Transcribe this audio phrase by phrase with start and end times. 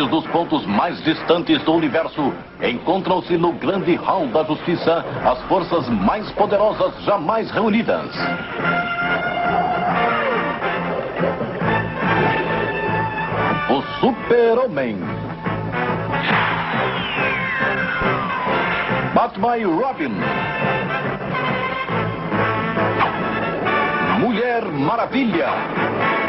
[0.00, 6.30] dos pontos mais distantes do universo, encontram-se no grande hall da justiça as forças mais
[6.32, 8.10] poderosas jamais reunidas.
[13.68, 14.98] O Super-Homem.
[19.14, 20.14] Batman e Robin.
[24.20, 26.21] Mulher Maravilha.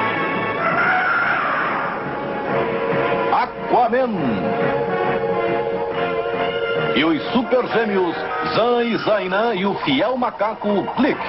[3.74, 4.12] Aquaman.
[6.96, 8.16] E os super gêmeos
[8.54, 11.20] Zan e Zainan e o fiel macaco Blick.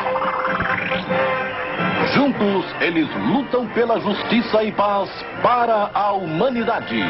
[2.13, 5.09] Juntos, eles lutam pela justiça e paz
[5.43, 7.03] para a humanidade.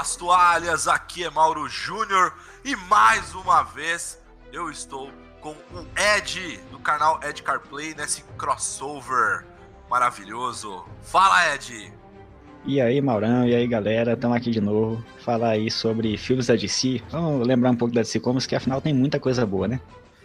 [0.00, 2.32] Suas toalhas, aqui é Mauro Júnior
[2.64, 4.18] e mais uma vez
[4.50, 5.10] eu estou
[5.42, 9.44] com o Ed do canal Ed CarPlay nesse crossover
[9.90, 10.86] maravilhoso.
[11.02, 11.92] Fala, Ed!
[12.64, 15.04] E aí, Maurão, e aí, galera, estamos aqui de novo.
[15.22, 17.02] Falar aí sobre filmes da DC.
[17.10, 19.82] Vamos lembrar um pouco da DC Comics, que afinal tem muita coisa boa, né?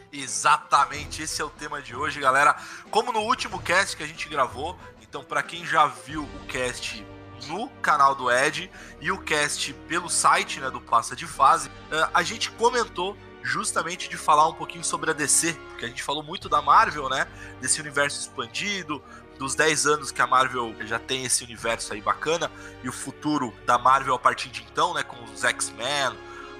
[0.09, 2.55] Exatamente, esse é o tema de hoje, galera.
[2.89, 7.05] Como no último cast que a gente gravou, então para quem já viu o cast
[7.47, 8.69] no canal do Ed
[8.99, 14.09] e o cast pelo site né, do Passa de Fase, eh, a gente comentou justamente
[14.09, 17.27] de falar um pouquinho sobre a DC, porque a gente falou muito da Marvel, né?
[17.61, 19.03] Desse universo expandido,
[19.37, 22.51] dos 10 anos que a Marvel já tem esse universo aí bacana,
[22.83, 25.03] e o futuro da Marvel a partir de então, né?
[25.03, 26.17] Com os X-Men,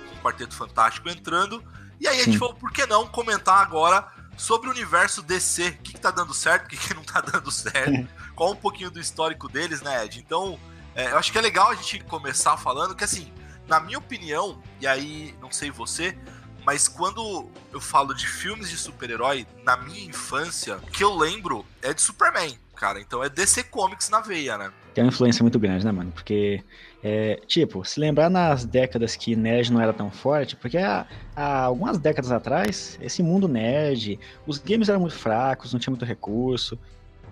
[0.09, 1.64] com o Quarteto Fantástico entrando.
[2.00, 2.40] E aí a gente Sim.
[2.40, 5.68] falou, por que não comentar agora sobre o universo DC?
[5.68, 8.07] O que, que tá dando certo, o que, que não tá dando certo?
[8.35, 10.19] Qual um pouquinho do histórico deles, né, Ed?
[10.19, 10.59] Então,
[10.94, 13.34] é, eu acho que é legal a gente começar falando que, assim,
[13.68, 16.18] na minha opinião, e aí não sei você,
[16.66, 21.66] mas quando eu falo de filmes de super-herói, na minha infância, o que eu lembro
[21.81, 23.00] é de Superman, cara.
[23.00, 24.73] Então é DC Comics na veia, né?
[24.96, 26.10] Tem uma influência muito grande, né, mano?
[26.14, 26.64] Porque,
[27.04, 31.64] é, tipo, se lembrar nas décadas que nerd não era tão forte, porque há, há
[31.64, 34.18] algumas décadas atrás, esse mundo nerd,
[34.48, 36.80] os games eram muito fracos, não tinha muito recurso,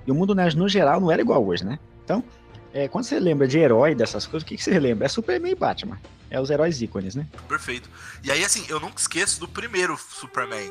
[0.06, 1.80] e o mundo nerd no geral não era igual hoje, né?
[2.04, 2.22] Então,
[2.74, 5.06] é, quando você lembra de herói dessas coisas, o que, que você lembra?
[5.06, 5.98] É Superman e Batman.
[6.30, 7.26] É os heróis ícones, né?
[7.48, 7.90] Perfeito.
[8.22, 10.70] E aí, assim, eu nunca esqueço do primeiro Superman.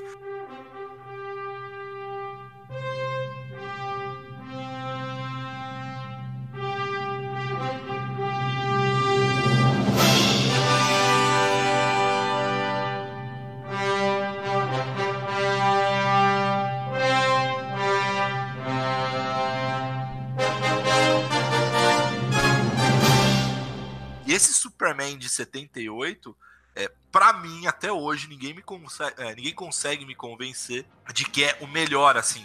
[24.83, 26.37] Superman de 78,
[26.75, 30.85] é, para mim, até hoje, ninguém, me consegue, é, ninguém consegue me convencer
[31.15, 32.45] de que é o melhor, assim.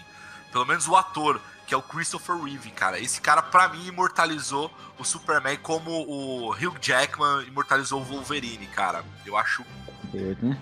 [0.51, 2.99] Pelo menos o ator, que é o Christopher Reeve, cara.
[2.99, 9.03] Esse cara, pra mim, imortalizou o Superman como o Hugh Jackman imortalizou o Wolverine, cara.
[9.25, 9.65] Eu acho
[10.13, 10.57] né?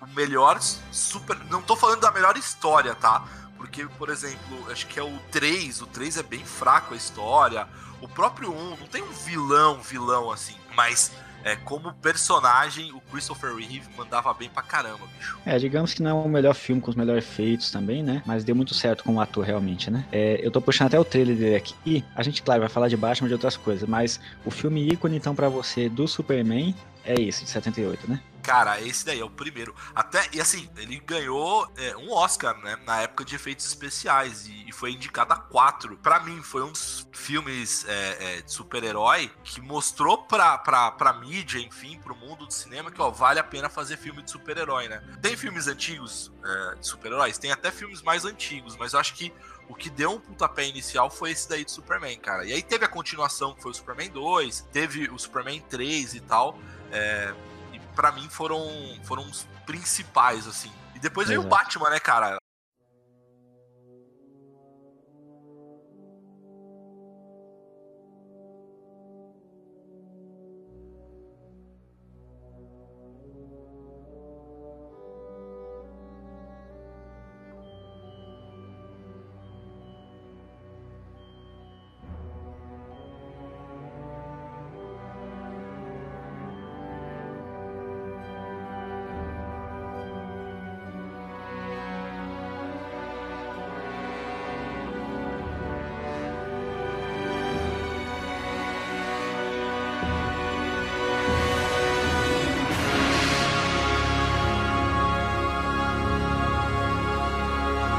[0.00, 1.36] o melhor super.
[1.50, 3.24] Não tô falando da melhor história, tá?
[3.56, 5.82] Porque, por exemplo, acho que é o 3.
[5.82, 7.68] O 3 é bem fraco a história.
[8.00, 10.56] O próprio 1 não tem um vilão, vilão assim.
[10.74, 11.12] Mas
[11.42, 15.38] é, como personagem, o Christopher Reeve mandava bem pra caramba, bicho.
[15.46, 18.22] É, digamos que não é o melhor filme com os melhores efeitos também, né?
[18.26, 20.04] Mas deu muito certo como ator, realmente, né?
[20.12, 22.04] É, eu tô puxando até o trailer dele aqui.
[22.14, 25.16] A gente, claro, vai falar de Batman e de outras coisas, mas o filme ícone,
[25.16, 26.74] então, pra você do Superman
[27.10, 28.22] é esse, de 78, né?
[28.42, 29.74] Cara, esse daí é o primeiro.
[29.94, 32.76] Até, e assim, ele ganhou é, um Oscar, né?
[32.86, 34.46] Na época de efeitos especiais.
[34.46, 35.96] E, e foi indicado a quatro.
[35.98, 41.12] Pra mim, foi um dos filmes é, é, de super-herói que mostrou pra, pra, pra
[41.12, 44.88] mídia, enfim, pro mundo do cinema, que ó, vale a pena fazer filme de super-herói,
[44.88, 45.02] né?
[45.20, 49.32] Tem filmes antigos é, de super-heróis, tem até filmes mais antigos, mas eu acho que
[49.68, 52.44] o que deu um pontapé inicial foi esse daí do Superman, cara.
[52.44, 56.20] E aí teve a continuação, que foi o Superman 2, teve o Superman 3 e
[56.20, 56.58] tal.
[56.90, 57.32] É,
[57.72, 58.68] e pra mim foram,
[59.04, 60.72] foram os principais, assim.
[60.94, 61.44] E depois veio o.
[61.44, 62.39] Batman, né, cara?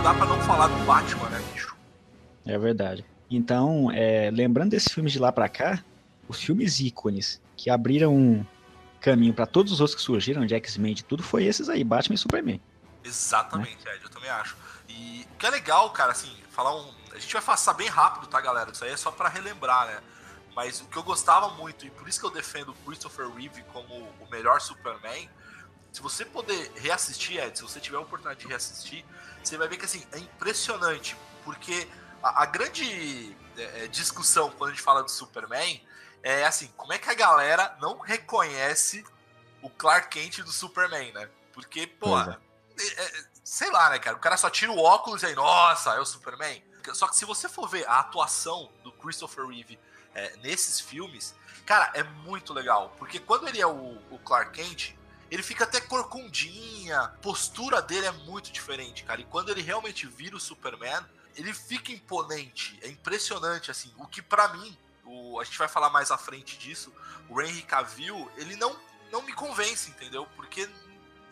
[0.01, 1.75] Não dá pra não falar do Batman, né, bicho?
[2.43, 3.05] É verdade.
[3.29, 5.83] Então, é, lembrando desses filmes de lá pra cá,
[6.27, 8.43] os filmes ícones que abriram um
[8.99, 12.15] caminho para todos os outros que surgiram, de X-Men e tudo, foi esses aí, Batman
[12.15, 12.59] e Superman.
[13.03, 13.95] Exatamente, né?
[13.95, 14.57] Ed, eu também acho.
[14.89, 16.91] E o que é legal, cara, assim, falar um.
[17.13, 18.71] A gente vai passar bem rápido, tá, galera?
[18.71, 19.99] Isso aí é só para relembrar, né?
[20.55, 23.93] Mas o que eu gostava muito, e por isso que eu defendo Christopher Reeve como
[23.93, 25.29] o melhor Superman,
[25.91, 29.05] se você poder reassistir, Ed, se você tiver a oportunidade de reassistir,
[29.43, 31.87] você vai ver que assim, é impressionante, porque
[32.23, 35.81] a, a grande é, é discussão quando a gente fala do Superman
[36.23, 39.03] é assim, como é que a galera não reconhece
[39.61, 41.29] o Clark Kent do Superman, né?
[41.53, 42.37] Porque, pô, é.
[42.79, 44.15] É, é, sei lá, né, cara?
[44.15, 46.63] O cara só tira o óculos e aí, nossa, é o Superman.
[46.93, 49.79] Só que se você for ver a atuação do Christopher Reeve
[50.15, 51.35] é, nesses filmes,
[51.65, 52.95] cara, é muito legal.
[52.97, 54.95] Porque quando ele é o, o Clark Kent,
[55.31, 59.21] ele fica até corcundinha, a postura dele é muito diferente, cara.
[59.21, 61.05] E quando ele realmente vira o Superman,
[61.37, 63.93] ele fica imponente, é impressionante, assim.
[63.97, 66.93] O que para mim, o, a gente vai falar mais à frente disso,
[67.29, 68.77] o Henry Cavill, ele não,
[69.09, 70.27] não me convence, entendeu?
[70.35, 70.69] Porque,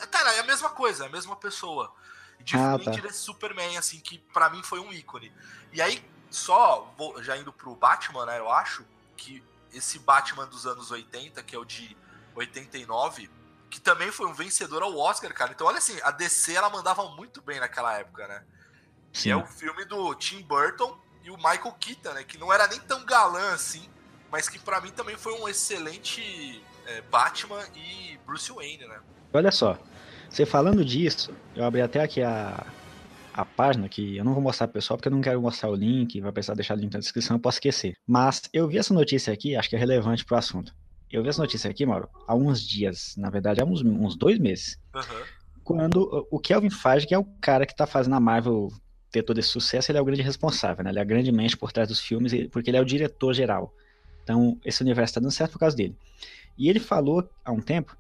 [0.10, 1.94] cara, é a mesma coisa, é a mesma pessoa.
[2.40, 3.02] Diferente ah, tá.
[3.02, 5.30] desse Superman, assim, que para mim foi um ícone.
[5.74, 8.86] E aí, só, vou, já indo pro Batman, né, eu acho,
[9.18, 9.44] que
[9.74, 11.98] esse Batman dos anos 80, que é o de
[12.34, 13.30] 89,
[13.70, 15.52] que também foi um vencedor ao Oscar, cara.
[15.52, 18.44] Então, olha assim, a DC ela mandava muito bem naquela época, né?
[19.14, 19.24] Sim.
[19.24, 22.24] Que é o filme do Tim Burton e o Michael Keaton, né?
[22.24, 23.88] Que não era nem tão galã assim,
[24.32, 29.00] mas que para mim também foi um excelente é, Batman e Bruce Wayne, né?
[29.32, 29.78] Olha só,
[30.30, 32.66] você falando disso, eu abri até aqui a,
[33.34, 35.76] a página, que eu não vou mostrar pro pessoal porque eu não quero mostrar o
[35.76, 37.96] link, vai precisar deixar o link na descrição, eu posso esquecer.
[38.08, 40.74] Mas eu vi essa notícia aqui, acho que é relevante pro assunto.
[41.12, 44.38] Eu vi essa notícia aqui, Mauro, há uns dias, na verdade, há uns, uns dois
[44.38, 44.78] meses.
[44.94, 45.24] Uhum.
[45.64, 48.70] Quando o Kelvin Feige, que é o cara que tá fazendo a Marvel
[49.12, 50.92] ter todo esse sucesso, ele é o grande responsável, né?
[50.92, 53.74] Ele é a grande mente por trás dos filmes, porque ele é o diretor geral.
[54.24, 55.96] Então, esse universo tá dando certo por causa dele.
[56.58, 57.98] E ele falou há um tempo,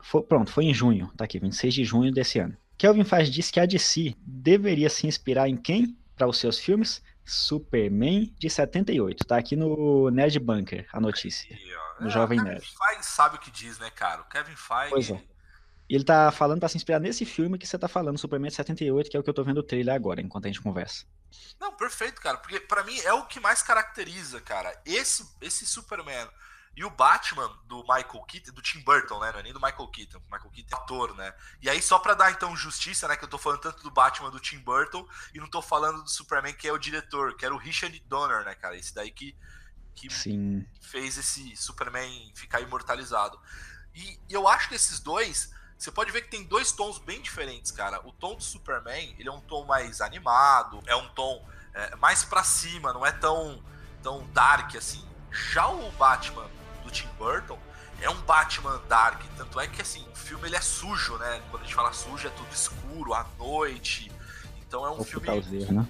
[0.00, 2.56] foi, pronto, foi em junho, tá aqui, 26 de junho desse ano.
[2.76, 7.02] Kelvin Feige disse que a DC deveria se inspirar em quem para os seus filmes?
[7.24, 9.24] Superman de 78.
[9.26, 11.54] Tá aqui no Nerd Bunker a notícia.
[11.54, 12.60] Aí, no é, Jovem Nerd.
[12.60, 14.22] Kevin Feige sabe o que diz, né, cara?
[14.22, 14.90] O Kevin Feige.
[14.90, 15.22] Pois é.
[15.88, 19.10] Ele tá falando para se inspirar nesse filme que você tá falando, Superman de 78,
[19.10, 21.06] que é o que eu tô vendo o trailer agora, enquanto a gente conversa.
[21.58, 22.36] Não, perfeito, cara.
[22.36, 24.78] Porque para mim é o que mais caracteriza, cara.
[24.84, 26.28] Esse, esse Superman
[26.78, 29.32] e o Batman do Michael Keaton, do Tim Burton, né?
[29.32, 30.20] Não é nem do Michael Keaton.
[30.30, 31.34] Michael Keaton é ator, né?
[31.60, 33.16] E aí, só pra dar então justiça, né?
[33.16, 35.04] Que eu tô falando tanto do Batman do Tim Burton
[35.34, 38.44] e não tô falando do Superman, que é o diretor, que era o Richard Donner,
[38.44, 38.76] né, cara?
[38.76, 39.36] Esse daí que,
[39.98, 40.64] que Sim.
[40.80, 43.38] fez esse Superman ficar imortalizado.
[43.94, 45.50] E, e eu acho que esses dois.
[45.76, 48.00] Você pode ver que tem dois tons bem diferentes, cara.
[48.06, 52.24] O tom do Superman, ele é um tom mais animado, é um tom é, mais
[52.24, 53.62] para cima, não é tão,
[54.02, 55.06] tão dark assim.
[55.30, 56.50] Já o Batman
[56.82, 57.58] do Tim Burton
[58.00, 61.42] é um Batman dark, tanto é que assim, o filme ele é sujo, né?
[61.50, 64.10] Quando a gente fala sujo é tudo escuro, à noite.
[64.66, 65.26] Então é um o filme.
[65.70, 65.86] né?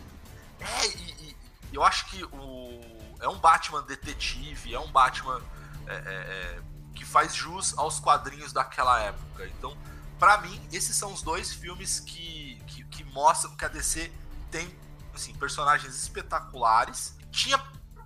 [0.61, 1.37] É, e, e,
[1.73, 5.43] eu acho que o é um Batman detetive, é um Batman
[5.87, 6.63] é, é, é,
[6.95, 9.47] que faz jus aos quadrinhos daquela época.
[9.47, 9.77] Então,
[10.19, 14.13] para mim, esses são os dois filmes que, que, que mostram que a DC
[14.51, 14.77] tem
[15.15, 17.17] assim, personagens espetaculares.
[17.31, 17.61] Tinha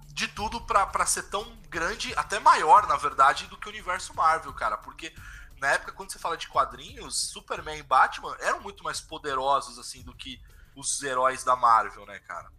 [0.09, 4.52] de tudo para ser tão grande, até maior, na verdade, do que o universo Marvel,
[4.52, 4.76] cara.
[4.76, 5.14] Porque
[5.59, 10.02] na época, quando você fala de quadrinhos, Superman e Batman eram muito mais poderosos, assim,
[10.02, 10.40] do que
[10.75, 12.50] os heróis da Marvel, né, cara?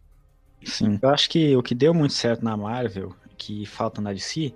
[0.65, 0.99] Sim.
[1.01, 4.53] Eu acho que o que deu muito certo na Marvel, que falta na DC,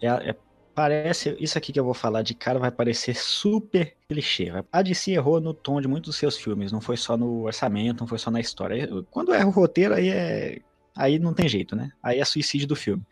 [0.00, 0.36] é, é
[0.74, 4.52] parece isso aqui que eu vou falar de cara vai parecer super clichê.
[4.70, 8.00] A DC errou no tom de muitos dos seus filmes, não foi só no orçamento,
[8.00, 8.88] não foi só na história.
[9.10, 10.60] Quando erra o roteiro aí é
[10.94, 11.90] aí não tem jeito, né?
[12.00, 13.02] Aí é suicídio do filme.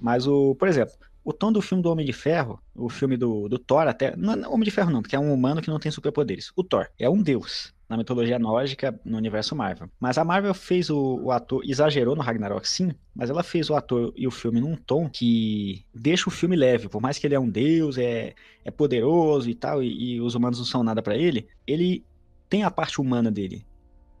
[0.00, 0.94] Mas o, por exemplo,
[1.24, 4.32] o tom do filme do Homem de Ferro, o filme do, do Thor até, não
[4.32, 6.50] é Homem de Ferro não, porque é um humano que não tem superpoderes.
[6.56, 9.88] O Thor é um deus na mitologia nórdica no universo Marvel.
[9.98, 13.74] Mas a Marvel fez o, o, ator, exagerou no Ragnarok sim, mas ela fez o
[13.74, 17.34] ator e o filme num tom que deixa o filme leve, por mais que ele
[17.34, 21.02] é um deus, é, é poderoso e tal, e, e os humanos não são nada
[21.02, 22.04] para ele, ele
[22.48, 23.64] tem a parte humana dele.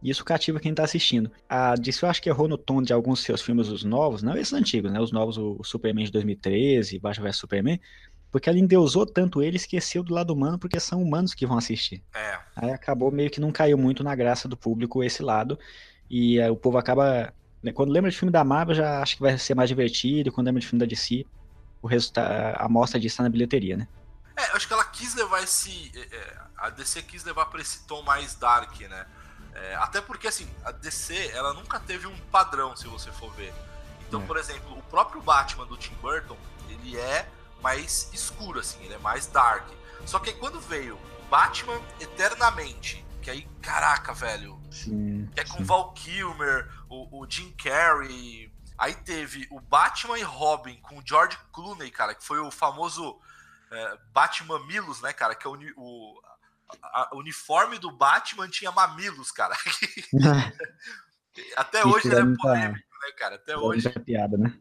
[0.02, 1.30] E isso cativa quem tá assistindo.
[1.48, 4.36] A DC eu acho que errou no tom de alguns seus filmes, os novos, não
[4.36, 5.00] esses antigos, né?
[5.00, 7.80] Os novos, o Superman de 2013, Batman vs Superman,
[8.30, 12.02] porque ela endeusou tanto ele, esqueceu do lado humano, porque são humanos que vão assistir.
[12.14, 12.38] É.
[12.56, 15.58] Aí acabou meio que não caiu muito na graça do público esse lado,
[16.10, 17.32] e o povo acaba...
[17.62, 20.46] Né, quando lembra de filme da Marvel, já acha que vai ser mais divertido, quando
[20.46, 21.26] lembra de filme da DC,
[21.82, 23.88] o resultado, a amostra disso tá na bilheteria, né?
[24.36, 25.90] É, acho que ela quis levar esse...
[25.94, 29.06] É, é, a DC quis levar pra esse tom mais dark, né?
[29.54, 33.52] É, até porque, assim, a DC, ela nunca teve um padrão, se você for ver.
[34.06, 34.26] Então, é.
[34.26, 36.36] por exemplo, o próprio Batman do Tim Burton,
[36.68, 37.26] ele é
[37.62, 39.68] mais escuro, assim, ele é mais dark.
[40.06, 40.98] Só que quando veio
[41.30, 45.64] Batman Eternamente, que aí, caraca, velho, sim, que é com sim.
[45.64, 51.36] Val Kilmer, o, o Jim Carrey, Aí teve o Batman e Robin com o George
[51.52, 53.18] Clooney, cara, que foi o famoso
[53.72, 55.34] é, Batman Milos, né, cara?
[55.34, 56.20] Que é o, o
[56.80, 59.56] a, a, uniforme do Batman tinha mamilos, cara.
[61.56, 63.34] Até hoje ele é polêmico, né, cara?
[63.34, 63.88] Até hoje.
[63.88, 64.56] É piada, né?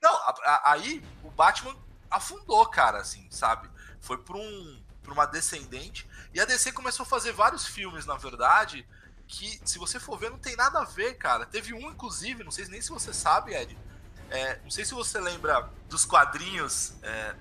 [0.00, 1.74] Não, a, aí o Batman
[2.10, 3.68] afundou, cara, assim, sabe?
[4.00, 6.08] Foi para um, pra uma descendente.
[6.32, 8.86] E a DC começou a fazer vários filmes, na verdade,
[9.26, 11.46] que, se você for ver, não tem nada a ver, cara.
[11.46, 13.76] Teve um, inclusive, não sei nem se você sabe, Ed.
[14.30, 17.34] É, não sei se você lembra dos quadrinhos é,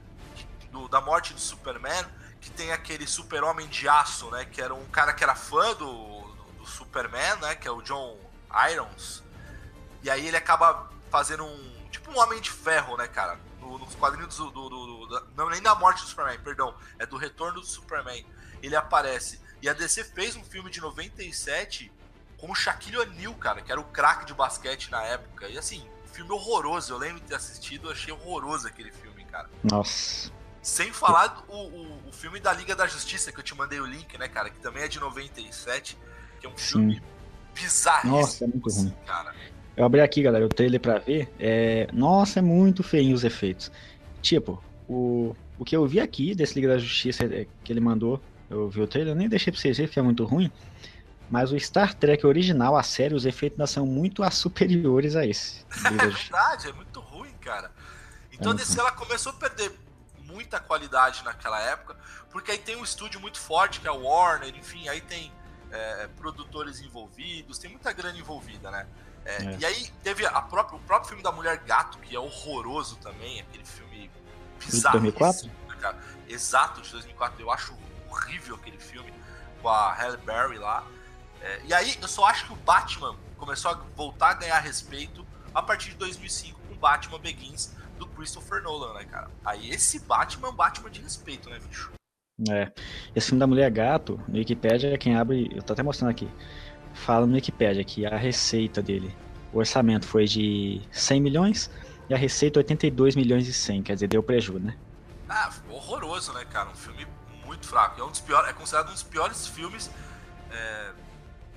[0.72, 2.05] do, da morte do Superman,
[2.39, 4.45] que tem aquele super-homem de aço, né?
[4.45, 7.55] Que era um cara que era fã do, do, do Superman, né?
[7.55, 8.19] Que é o John
[8.72, 9.24] Irons.
[10.03, 11.89] E aí ele acaba fazendo um.
[11.89, 13.39] Tipo um homem de ferro, né, cara?
[13.65, 16.75] No, nos quadrinhos do, do, do, Não, nem da morte do Superman, perdão.
[17.00, 18.25] É do retorno do Superman.
[18.62, 19.39] Ele aparece.
[19.62, 21.91] E a DC fez um filme de 97
[22.38, 25.48] com o Shaquille O'Neal, cara, que era o craque de basquete na época.
[25.48, 26.93] E assim, filme horroroso.
[26.93, 29.50] Eu lembro de ter assistido, achei horroroso aquele filme, cara.
[29.63, 30.31] Nossa.
[30.62, 33.86] Sem falar do, o, o filme da Liga da Justiça, que eu te mandei o
[33.86, 34.50] link, né, cara?
[34.50, 35.98] Que também é de 97,
[36.39, 37.01] que é um filme
[37.53, 38.10] bizarro.
[38.10, 38.95] Nossa, é muito ruim.
[39.05, 39.36] Cara.
[39.75, 41.29] Eu abri aqui, galera, o trailer pra ver.
[41.39, 41.88] É...
[41.91, 43.72] Nossa, é muito feio os efeitos.
[44.22, 48.22] Tipo, o, o que eu vi aqui desse Liga da Justiça é, que ele mandou
[48.50, 50.51] eu vi o trailer, eu nem deixei pra vocês verem, porque é muito ruim.
[51.29, 55.65] Mas o Star Trek original, a série, os efeitos ainda são muito superiores a esse.
[55.86, 57.72] é verdade, é muito ruim, cara.
[58.32, 59.72] Então é a DC ela começou a perder
[60.24, 61.96] muita qualidade naquela época,
[62.29, 65.32] porque aí tem um estúdio muito forte, que é o Warner, enfim, aí tem
[65.72, 68.86] é, produtores envolvidos, tem muita grana envolvida, né?
[69.25, 69.58] É, é.
[69.60, 73.41] E aí teve a própria, o próprio filme da Mulher Gato, que é horroroso também,
[73.41, 74.12] aquele filme
[74.60, 75.00] bizarro.
[75.00, 75.51] De 2004?
[75.79, 75.98] Cara.
[76.29, 77.41] Exato, de 2004.
[77.41, 77.75] Eu acho
[78.10, 79.13] horrível aquele filme
[79.62, 80.86] com a Halle Berry lá.
[81.41, 85.25] É, e aí eu só acho que o Batman começou a voltar a ganhar respeito
[85.53, 89.29] a partir de 2005 com o Batman Begins do Christopher Nolan, né, cara?
[89.44, 91.91] Aí esse Batman é um Batman de respeito, né, bicho?
[92.50, 92.72] É.
[93.15, 96.29] Esse filme da Mulher Gato, no Wikipedia, quem abre, eu tô até mostrando aqui,
[96.95, 99.15] fala no Wikipedia que a receita dele,
[99.53, 101.69] o orçamento foi de 100 milhões
[102.09, 104.75] e a receita 82 milhões e 100, quer dizer, deu prejuízo, né?
[105.29, 106.69] Ah, horroroso, né, cara?
[106.69, 107.05] Um filme
[107.45, 107.99] muito fraco.
[107.99, 109.89] É, um dos piores, é considerado um dos piores filmes
[110.51, 110.91] é,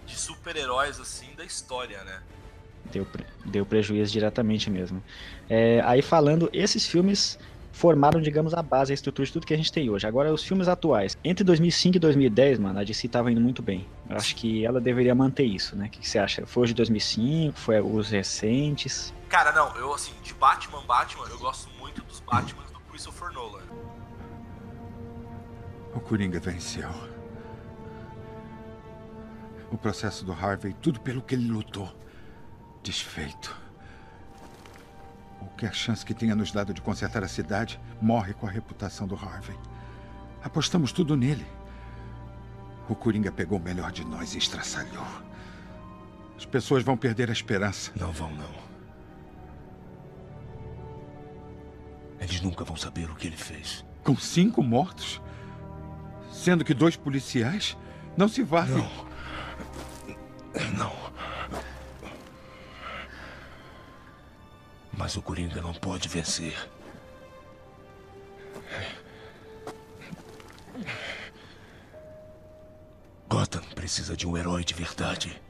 [0.07, 2.21] de super-heróis assim da história, né?
[2.90, 3.07] Deu,
[3.45, 5.02] deu prejuízo diretamente mesmo.
[5.49, 7.38] É, aí falando, esses filmes
[7.73, 10.07] formaram, digamos, a base, a estrutura de tudo que a gente tem hoje.
[10.07, 11.17] Agora, os filmes atuais.
[11.23, 13.87] Entre 2005 e 2010, mano, a DC tava indo muito bem.
[14.09, 15.87] Eu acho que ela deveria manter isso, né?
[15.87, 16.47] O que, que você acha?
[16.47, 17.59] Foi os de 2005?
[17.59, 19.15] Foi os recentes?
[19.29, 19.77] Cara, não.
[19.77, 23.63] Eu, assim, de Batman, Batman, eu gosto muito dos Batman do Christopher Nolan.
[25.95, 26.89] O Coringa venceu.
[29.71, 31.93] O processo do Harvey, tudo pelo que ele lutou,
[32.83, 33.68] desfeito.
[35.38, 39.14] Qualquer chance que tenha nos dado de consertar a cidade morre com a reputação do
[39.14, 39.57] Harvey.
[40.42, 41.47] Apostamos tudo nele.
[42.88, 45.07] O Coringa pegou o melhor de nós e estraçalhou.
[46.37, 47.92] As pessoas vão perder a esperança.
[47.97, 48.68] Não vão, não.
[52.21, 53.85] Eles nunca vão saber o que ele fez.
[54.02, 55.21] Com cinco mortos?
[56.33, 57.76] Sendo que dois policiais
[58.16, 58.76] não se valem.
[58.76, 59.09] Não.
[60.76, 60.98] Não.
[64.99, 66.57] Mas o Coringa não pode vencer.
[73.28, 75.40] Gotham precisa de um herói de verdade.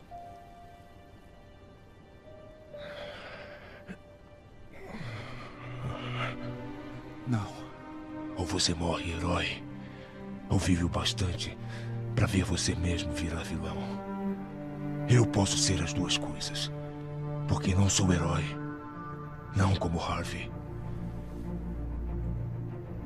[7.27, 7.51] Não.
[8.37, 9.65] Ou você morre herói,
[10.51, 11.57] ou vive o bastante
[12.15, 13.79] para ver você mesmo virar vilão.
[15.09, 16.71] Eu posso ser as duas coisas.
[17.49, 18.68] Porque não sou herói.
[19.57, 20.51] Não como Harvey.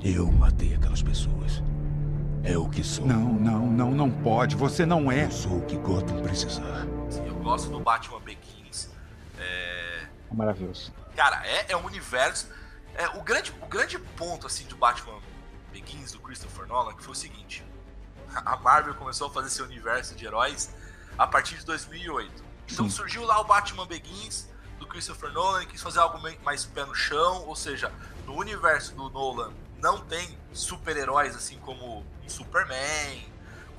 [0.03, 1.63] Eu matei aquelas pessoas.
[2.43, 3.07] É o que sou.
[3.07, 4.57] Não, não, não, não pode.
[4.57, 5.27] Você não é.
[5.27, 6.87] Eu sou o que Gotham precisar.
[7.09, 8.91] Sim, eu gosto do Batman Begins.
[9.39, 10.09] É...
[10.31, 10.93] é maravilhoso.
[11.15, 12.49] Cara, é, é um universo.
[12.95, 15.21] É, o, grande, o grande ponto assim do Batman
[15.73, 17.65] Begins do Christopher Nolan, que foi o seguinte:
[18.35, 20.75] a Marvel começou a fazer seu universo de heróis
[21.17, 22.45] a partir de 2008.
[22.71, 22.97] Então Sim.
[22.97, 24.49] surgiu lá o Batman Begins
[24.83, 27.93] do Christopher Nolan, quis fazer algo mais pé no chão, ou seja,
[28.27, 33.27] no universo do Nolan não tem super-heróis assim como Superman,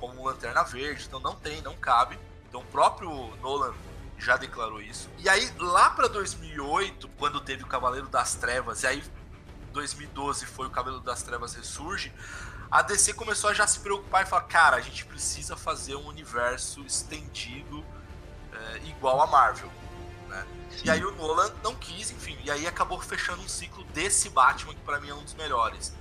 [0.00, 2.18] como Lanterna Verde, então não tem, não cabe.
[2.48, 3.74] Então o próprio Nolan
[4.18, 5.10] já declarou isso.
[5.18, 9.04] E aí, lá para 2008, quando teve o Cavaleiro das Trevas, e aí
[9.72, 12.12] 2012 foi o Cavaleiro das Trevas Ressurge,
[12.70, 16.06] a DC começou a já se preocupar e falar: cara, a gente precisa fazer um
[16.06, 17.84] universo estendido
[18.52, 19.70] é, igual a Marvel.
[20.34, 20.46] Né?
[20.84, 24.74] E aí o Nolan não quis, enfim, e aí acabou fechando um ciclo desse Batman,
[24.74, 25.94] que para mim é um dos melhores.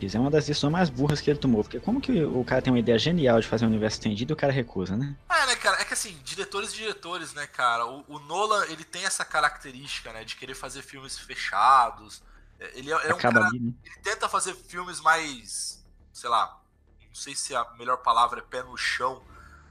[0.00, 2.60] Isso é uma das decisões mais burras que ele tomou, porque como que o cara
[2.60, 5.16] tem uma ideia genial de fazer um universo estendido e o cara recusa, né?
[5.28, 5.80] É, né, cara?
[5.80, 7.86] É que assim, diretores e diretores, né, cara?
[7.86, 12.20] O, o Nolan, ele tem essa característica, né, de querer fazer filmes fechados.
[12.58, 13.72] É, ele é, é um cara, ali, né?
[13.84, 16.60] ele tenta fazer filmes mais, sei lá,
[17.06, 19.22] não sei se a melhor palavra é pé no chão,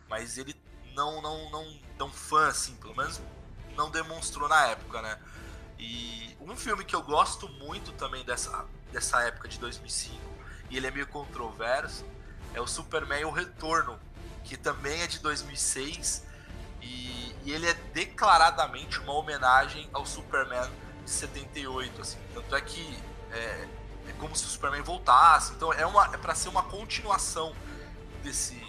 [0.07, 0.55] mas ele
[0.95, 3.19] não, não, não tão fã assim, pelo menos
[3.81, 5.17] não demonstrou na época, né?
[5.79, 10.15] E um filme que eu gosto muito também dessa, dessa época de 2005,
[10.69, 12.05] e ele é meio controverso,
[12.53, 13.99] é o Superman O Retorno,
[14.43, 16.23] que também é de 2006,
[16.81, 20.69] e, e ele é declaradamente uma homenagem ao Superman
[21.03, 22.19] de 78, assim.
[22.35, 23.67] Tanto é que é,
[24.07, 27.55] é como se o Superman voltasse, então é, é para ser uma continuação
[28.21, 28.61] desse,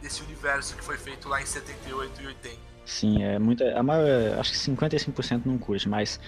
[0.00, 2.71] desse universo que foi feito lá em 78 e 80.
[2.84, 3.78] Sim, é muita.
[3.78, 6.20] A maior, acho que 55% não curte, mas,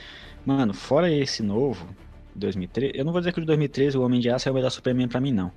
[0.46, 1.86] mano, fora esse novo,
[2.34, 4.54] 2013, eu não vou dizer que o de 2013 o Homem de Aço é o
[4.54, 5.52] melhor Superman pra mim, não.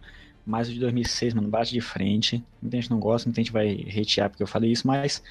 [0.46, 2.44] Mas o de 2006, mano, bate de frente.
[2.62, 5.22] Muita gente não gosta, muita gente vai hatear porque eu falei isso, mas.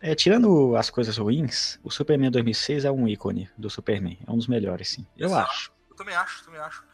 [0.00, 4.18] É, tirando as coisas ruins, o Superman 2006 é um ícone do Superman.
[4.26, 5.06] É um dos melhores, sim.
[5.16, 5.50] Eu Exato.
[5.50, 5.72] acho.
[5.88, 6.84] Eu também acho, também acho.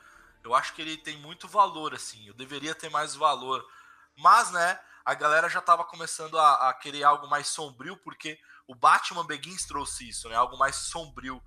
[0.45, 2.27] Eu acho que ele tem muito valor, assim.
[2.29, 3.65] Eu deveria ter mais valor.
[4.17, 8.75] Mas, né, a galera já estava começando a, a, querer algo mais sombrio, porque o
[8.75, 10.37] Batman Begins trouxe isso, né?
[10.37, 11.43] Algo mais sombrio.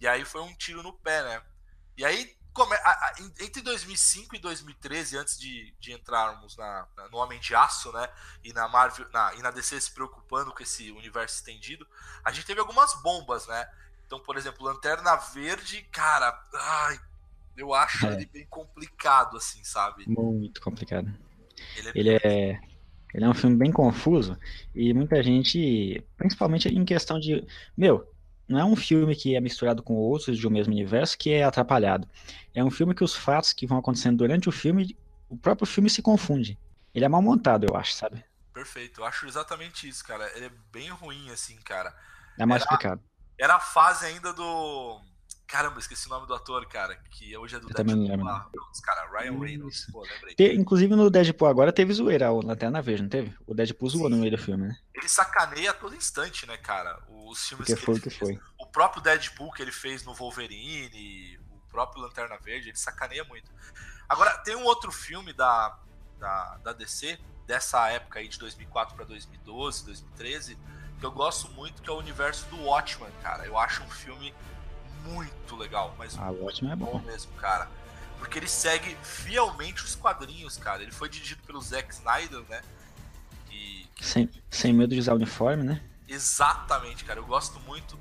[0.00, 1.42] E aí foi um tiro no pé, né?
[1.96, 2.76] E aí, come,
[3.40, 8.08] entre 2005 e 2013, antes de, de entrarmos na, na, no Homem de Aço, né?
[8.42, 11.86] E na Marvel na, e na DC se preocupando com esse universo estendido,
[12.24, 13.68] a gente teve algumas bombas, né?
[14.06, 17.00] Então, por exemplo, Lanterna Verde, cara, ai,
[17.56, 18.14] eu acho é.
[18.14, 20.08] ele bem complicado, assim, sabe?
[20.08, 21.12] Muito complicado.
[21.76, 22.71] Ele é, ele é
[23.12, 24.38] ele é um filme bem confuso
[24.74, 27.46] e muita gente, principalmente em questão de.
[27.76, 28.10] Meu,
[28.48, 31.44] não é um filme que é misturado com outros de um mesmo universo que é
[31.44, 32.08] atrapalhado.
[32.54, 34.96] É um filme que os fatos que vão acontecendo durante o filme,
[35.28, 36.58] o próprio filme se confunde.
[36.94, 38.24] Ele é mal montado, eu acho, sabe?
[38.52, 40.30] Perfeito, eu acho exatamente isso, cara.
[40.36, 41.94] Ele é bem ruim, assim, cara.
[42.38, 43.00] É mal explicado.
[43.38, 45.00] Era a fase ainda do
[45.52, 48.08] Caramba, esqueci o nome do ator, cara, que hoje é do eu Deadpool.
[48.08, 48.50] Também lá.
[48.82, 49.86] Cara, Ryan Reynolds.
[49.92, 50.34] Pô, lembrei.
[50.34, 53.36] Te, inclusive no Deadpool agora teve zoeira, o Lanterna Verde, não teve?
[53.46, 54.78] O Deadpool zoou no meio do filme, né?
[54.94, 56.98] Ele sacaneia a todo instante, né, cara?
[57.06, 58.30] Os filmes que, que foi, ele que fez.
[58.30, 58.40] Foi.
[58.58, 63.52] O próprio Deadpool que ele fez no Wolverine, o próprio Lanterna Verde, ele sacaneia muito.
[64.08, 65.78] Agora, tem um outro filme da,
[66.18, 70.58] da, da DC, dessa época aí de 2004 para 2012, 2013,
[70.98, 73.44] que eu gosto muito, que é o universo do Watchmen, cara.
[73.44, 74.34] Eu acho um filme
[75.04, 76.98] muito legal, mas ah, o Watchmen é bom.
[77.00, 77.68] mesmo, cara.
[78.18, 80.82] Porque ele segue fielmente os quadrinhos, cara.
[80.82, 82.62] Ele foi dirigido pelo Zack Snyder, né?
[83.50, 83.88] E...
[84.00, 85.82] Sem, sem medo de usar uniforme, né?
[86.08, 87.18] Exatamente, cara.
[87.18, 87.98] Eu gosto muito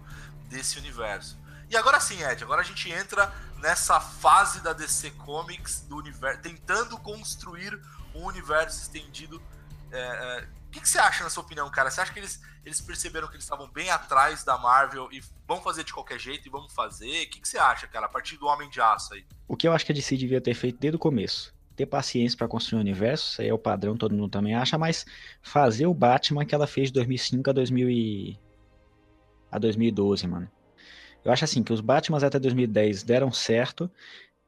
[0.47, 1.37] desse universo.
[1.69, 6.41] E agora sim, Ed, agora a gente entra nessa fase da DC Comics, do universo,
[6.41, 7.79] tentando construir
[8.13, 9.41] um universo estendido.
[9.89, 11.91] É, é, o que, que, você acha, na sua opinião, cara?
[11.91, 15.61] Você acha que eles, eles perceberam que eles estavam bem atrás da Marvel e vão
[15.61, 17.25] fazer de qualquer jeito e vamos fazer?
[17.25, 19.25] O que, que, você acha, cara, a partir do Homem de Aço aí?
[19.49, 21.53] O que eu acho que a DC devia ter feito desde o começo.
[21.75, 24.77] Ter paciência para construir o universo, isso aí é o padrão, todo mundo também acha,
[24.77, 25.05] mas
[25.41, 28.39] fazer o Batman que ela fez de 2005 a, 2000 e...
[29.51, 30.49] a 2012, mano.
[31.21, 33.91] Eu acho assim, que os Batmans até 2010 deram certo,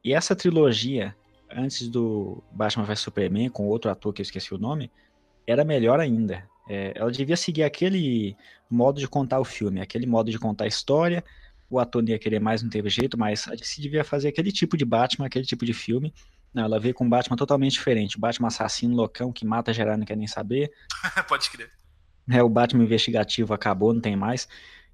[0.02, 1.14] e essa trilogia,
[1.50, 4.90] antes do Batman vs Superman, com outro ator que eu esqueci o nome,
[5.46, 6.48] era melhor ainda.
[6.68, 8.36] É, ela devia seguir aquele
[8.70, 11.22] modo de contar o filme, aquele modo de contar a história.
[11.68, 14.52] O ator não ia querer mais, não teve jeito, mas a DC devia fazer aquele
[14.52, 16.12] tipo de Batman, aquele tipo de filme.
[16.52, 18.18] Não, ela veio com um Batman totalmente diferente.
[18.18, 20.70] Batman assassino, loucão, que mata geral, não quer nem saber.
[21.28, 21.70] Pode crer.
[22.30, 24.48] É, o Batman investigativo acabou, não tem mais.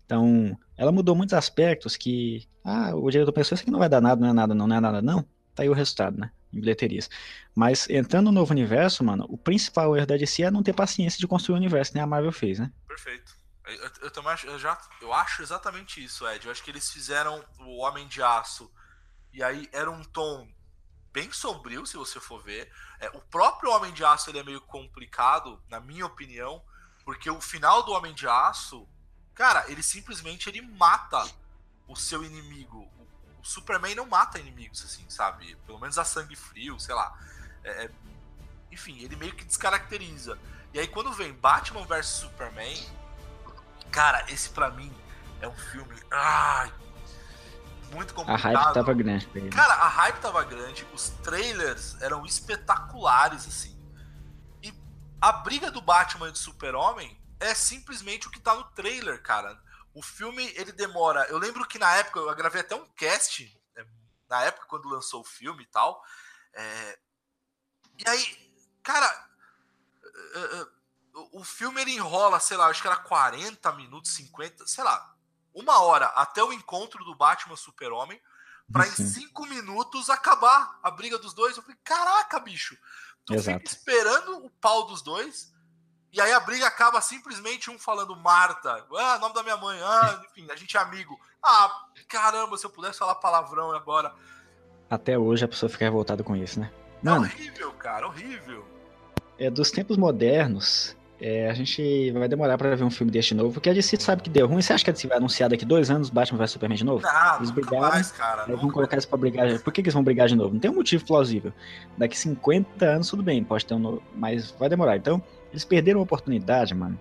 [0.06, 2.48] Então, ela mudou muitos aspectos que.
[2.64, 4.76] Ah, o diretor pensou, isso aqui não vai dar nada, não é nada, não, não
[4.76, 5.22] é nada, não.
[5.54, 6.30] Tá aí o resultado, né?
[6.52, 7.08] Em bilheterias.
[7.54, 11.18] Mas entrando no novo universo, mano, o principal erro da DC é não ter paciência
[11.18, 12.72] de construir o universo, nem a Marvel fez, né?
[12.86, 13.38] Perfeito.
[13.64, 16.44] Eu, eu, também acho, eu já, eu acho exatamente isso, Ed.
[16.44, 18.70] Eu acho que eles fizeram o Homem de Aço
[19.32, 20.48] e aí era um tom
[21.12, 22.70] bem sombrio, se você for ver.
[22.98, 26.62] É, o próprio Homem de Aço ele é meio complicado, na minha opinião,
[27.04, 28.88] porque o final do Homem de Aço,
[29.34, 31.22] cara, ele simplesmente ele mata
[31.86, 32.90] o seu inimigo
[33.40, 35.56] o Superman não mata inimigos, assim, sabe?
[35.66, 37.18] Pelo menos a sangue frio, sei lá.
[37.64, 37.90] É, é
[38.70, 40.38] enfim, ele meio que descaracteriza.
[40.72, 42.76] E aí quando vem Batman vs Superman,
[43.90, 44.94] cara, esse para mim
[45.40, 46.72] é um filme, ai,
[47.92, 48.56] muito complicado.
[48.56, 49.26] A hype tava grande.
[49.50, 53.76] Cara, a hype tava grande, os trailers eram espetaculares assim.
[54.62, 54.72] E
[55.20, 59.58] a briga do Batman e do Super-Homem é simplesmente o que tá no trailer, cara.
[59.92, 61.26] O filme, ele demora.
[61.26, 63.84] Eu lembro que na época, eu gravei até um cast, né,
[64.28, 66.02] na época quando lançou o filme e tal.
[66.52, 66.98] É...
[67.98, 69.28] E aí, cara,
[70.34, 70.66] é, é,
[71.32, 75.14] o filme ele enrola, sei lá, acho que era 40 minutos, 50, sei lá,
[75.54, 78.20] uma hora até o encontro do Batman Super-Homem,
[78.72, 81.56] pra em cinco minutos acabar a briga dos dois.
[81.56, 82.78] Eu falei, caraca, bicho,
[83.24, 83.58] tu Exato.
[83.58, 85.52] fica esperando o pau dos dois.
[86.12, 90.20] E aí a briga acaba simplesmente um falando Marta, ah, nome da minha mãe, ah,
[90.24, 91.18] enfim, a gente é amigo.
[91.42, 91.70] Ah,
[92.08, 94.12] caramba, se eu pudesse falar palavrão agora.
[94.90, 96.70] Até hoje a pessoa fica revoltada com isso, né?
[97.02, 98.64] É Mano, horrível, cara, horrível.
[99.38, 103.52] é, dos tempos modernos, é, a gente vai demorar pra ver um filme deste novo,
[103.54, 104.60] porque a DC sabe que deu ruim.
[104.60, 107.02] Você acha que a DC vai anunciar daqui dois anos Batman vs Superman de novo?
[107.06, 108.46] Não, Eles brigaram, mais, cara.
[108.48, 109.60] Aí vão colocar isso pra brigar.
[109.60, 110.52] Por que, que eles vão brigar de novo?
[110.54, 111.52] Não tem um motivo plausível.
[111.96, 113.78] Daqui 50 anos, tudo bem, pode ter um.
[113.78, 114.96] no- Mas vai demorar.
[114.96, 116.98] Então, eles perderam a oportunidade, mano.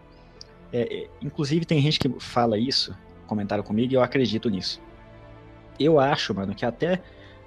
[0.72, 2.96] É, é, inclusive, tem gente que fala isso,
[3.28, 4.82] comentaram comigo, e eu acredito nisso.
[5.80, 7.02] Eu acho, mano, que até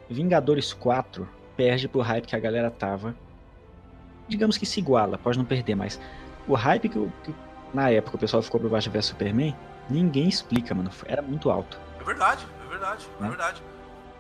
[0.09, 3.15] Vingadores 4 perde pro hype que a galera tava.
[4.29, 6.01] Digamos que se iguala, pode não perder, mas
[6.49, 7.35] o hype que, que
[7.73, 9.55] na época o pessoal ficou pro Batman vs Superman,
[9.89, 10.91] ninguém explica, mano.
[11.07, 11.79] Era muito alto.
[12.01, 13.29] É verdade, é verdade, é Né?
[13.29, 13.63] verdade.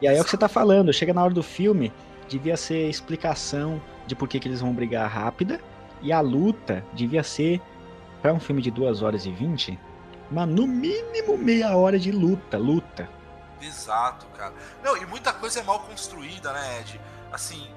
[0.00, 1.92] E aí é o que você tá falando, chega na hora do filme,
[2.28, 5.60] devia ser explicação de por que, que eles vão brigar rápida,
[6.02, 7.60] e a luta devia ser,
[8.20, 9.78] pra um filme de 2 horas e 20,
[10.30, 13.08] mas no mínimo meia hora de luta, luta.
[13.60, 14.52] Exato, cara.
[14.82, 17.00] Não, e muita coisa é mal construída, né, Ed?
[17.32, 17.68] Assim,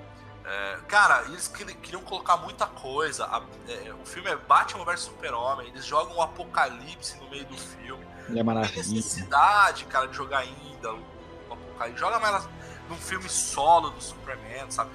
[0.44, 3.26] é, cara, eles queri- queriam colocar muita coisa.
[3.26, 7.56] A- é, o filme é Batman vs Super-Homem, eles jogam um apocalipse no meio do
[7.58, 8.04] filme.
[8.28, 11.04] Mulher Não tem necessidade, cara, de jogar ainda o
[11.52, 12.00] apocalipse.
[12.00, 12.48] Joga mais
[12.90, 14.92] num filme solo do Superman, sabe?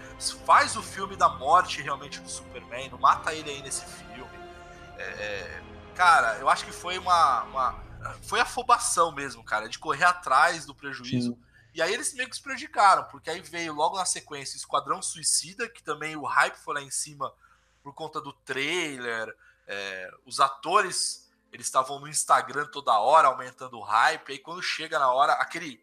[0.46, 4.30] Faz o filme da morte realmente do Superman, não mata ele aí nesse filme.
[4.96, 5.62] É, é,
[5.94, 7.90] cara, eu acho que foi uma, uma-
[8.22, 11.36] Foi afobação mesmo, cara, de correr atrás do prejuízo.
[11.74, 15.68] E aí eles meio que se prejudicaram, porque aí veio logo na sequência Esquadrão Suicida,
[15.68, 17.32] que também o hype foi lá em cima
[17.82, 19.34] por conta do trailer.
[19.66, 24.32] é, os atores eles estavam no Instagram toda hora aumentando o hype.
[24.32, 25.80] Aí quando chega na hora, aquele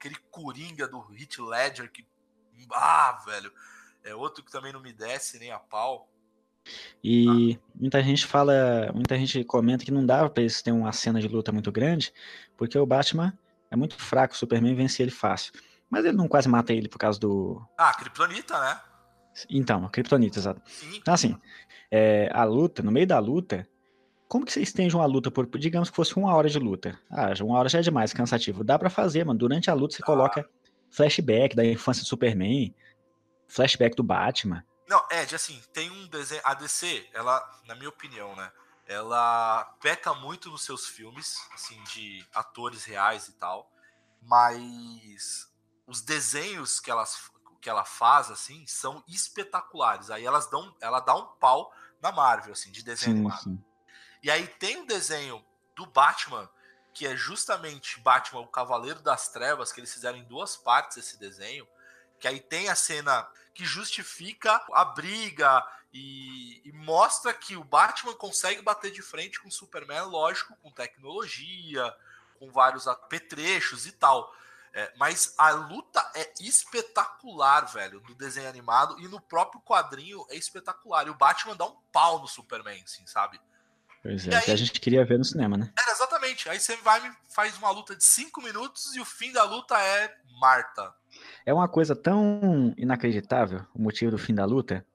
[0.00, 2.06] aquele coringa do Heath Ledger que
[2.72, 3.52] ah, velho,
[4.02, 6.08] é outro que também não me desce nem a pau.
[7.02, 11.20] E muita gente fala, muita gente comenta que não dava pra eles terem uma cena
[11.20, 12.12] de luta muito grande,
[12.56, 13.36] porque o Batman
[13.70, 15.52] é muito fraco, o Superman vence ele fácil.
[15.88, 17.60] Mas ele não quase mata ele por causa do.
[17.76, 18.80] Ah, Kryptonita, né?
[19.48, 20.62] Então, a Kryptonita, exato.
[20.66, 20.96] Sim.
[20.96, 21.36] Então, assim,
[21.90, 23.66] é, a luta, no meio da luta,
[24.30, 26.96] como que você estende uma luta por, digamos que fosse uma hora de luta?
[27.10, 28.62] Ah, uma hora já é demais, cansativo.
[28.62, 29.36] Dá pra fazer, mano.
[29.36, 30.06] Durante a luta você Dá.
[30.06, 30.48] coloca
[30.88, 32.72] flashback da infância do Superman,
[33.48, 34.64] flashback do Batman.
[34.88, 36.40] Não, Ed, assim, tem um desenho.
[36.44, 38.52] A DC, ela, na minha opinião, né?
[38.86, 43.68] Ela peca muito nos seus filmes, assim, de atores reais e tal.
[44.22, 45.50] Mas
[45.88, 50.08] os desenhos que, elas, que ela faz, assim, são espetaculares.
[50.08, 50.72] Aí elas dão.
[50.80, 53.42] Ela dá um pau na Marvel, assim, de desenho Sim, animado.
[53.42, 53.69] sim.
[54.22, 56.48] E aí tem um desenho do Batman,
[56.92, 61.18] que é justamente Batman, o Cavaleiro das Trevas, que eles fizeram em duas partes esse
[61.18, 61.66] desenho.
[62.18, 68.14] Que aí tem a cena que justifica a briga e, e mostra que o Batman
[68.14, 71.94] consegue bater de frente com o Superman, lógico, com tecnologia,
[72.38, 74.34] com vários apetrechos e tal.
[74.72, 80.36] É, mas a luta é espetacular, velho, do desenho animado e no próprio quadrinho é
[80.36, 81.06] espetacular.
[81.06, 83.40] E o Batman dá um pau no Superman, assim, sabe?
[84.02, 85.70] Pois E é, aí- que a gente queria ver no cinema, né?
[85.78, 86.48] Era exatamente.
[86.48, 89.76] Aí você vai e faz uma luta de 5 minutos e o fim da luta
[89.78, 90.94] é Marta.
[91.44, 94.86] É uma coisa tão inacreditável, o motivo do fim da luta,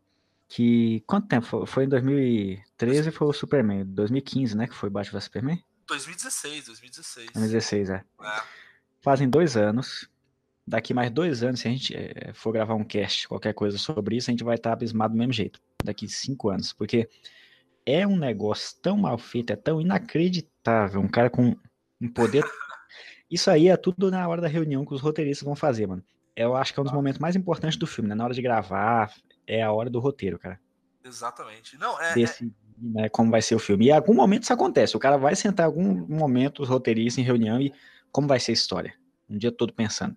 [0.47, 1.03] que.
[1.05, 1.45] Quanto tempo?
[1.45, 4.67] Foi, foi em 2013 foi o Superman, 2015, né?
[4.67, 5.63] Que foi Batman vs Superman?
[5.87, 7.25] 2016, 2016.
[7.33, 8.03] 2016, é.
[8.23, 8.41] É.
[9.01, 10.09] Fazem dois anos.
[10.67, 14.15] Daqui mais dois anos, se a gente eh, for gravar um cast, qualquer coisa sobre
[14.17, 15.61] isso, a gente vai estar abismado do mesmo jeito.
[15.83, 16.73] Daqui cinco anos.
[16.73, 17.07] Porque
[17.85, 20.99] é um negócio tão mal feito, é tão inacreditável.
[21.01, 21.55] Um cara com
[22.01, 22.43] um poder.
[23.29, 26.03] Isso aí é tudo na hora da reunião que os roteiristas vão fazer, mano.
[26.35, 28.15] Eu acho que é um dos momentos mais importantes do filme, né?
[28.15, 29.13] Na hora de gravar,
[29.47, 30.59] é a hora do roteiro, cara.
[31.03, 31.77] Exatamente.
[31.77, 33.85] Não, é, é- Decidir, né, como vai ser o filme.
[33.85, 34.97] E em algum momento isso acontece.
[34.97, 37.73] O cara vai sentar em algum momento, os roteiristas em reunião, e
[38.11, 38.93] como vai ser a história.
[39.29, 40.15] Um dia todo pensando.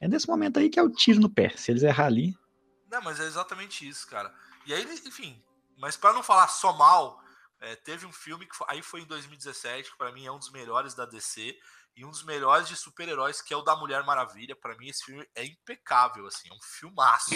[0.00, 1.50] É nesse momento aí que é o tiro no pé.
[1.56, 2.34] Se eles errar ali,
[2.90, 4.32] Não, mas é exatamente isso, cara.
[4.66, 5.40] E aí, enfim,
[5.76, 7.20] mas para não falar só mal,
[7.60, 10.38] é, teve um filme que foi, aí foi em 2017, que para mim é um
[10.38, 11.54] dos melhores da DC
[11.94, 14.56] e um dos melhores de super-heróis, que é o da Mulher Maravilha.
[14.56, 17.34] Para mim esse filme é impecável, assim, é um filmaço.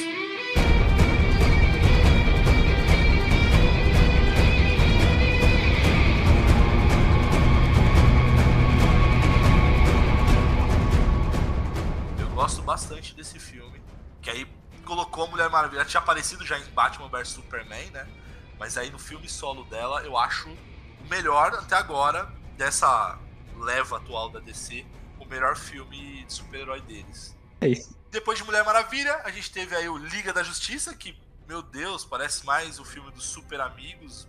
[12.18, 13.83] Eu gosto bastante desse filme,
[14.22, 14.46] que aí
[14.87, 15.85] colocou a Mulher Maravilha.
[15.85, 18.30] Tinha aparecido já em Batman vs Superman, né?
[18.61, 23.18] Mas aí no filme solo dela, eu acho o melhor até agora dessa
[23.57, 24.85] leva atual da DC,
[25.18, 27.35] o melhor filme de super-herói deles.
[27.59, 27.99] É isso.
[28.11, 31.18] Depois de Mulher Maravilha, a gente teve aí o Liga da Justiça, que,
[31.49, 34.29] meu Deus, parece mais o filme dos Super Amigos.